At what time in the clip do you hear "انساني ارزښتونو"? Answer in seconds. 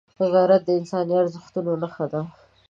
0.79-1.71